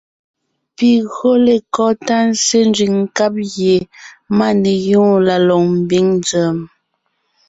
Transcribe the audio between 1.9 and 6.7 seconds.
tá nzsé nzẅìŋ nkáb gie máneyoon la lɔg mbiŋ nzèm?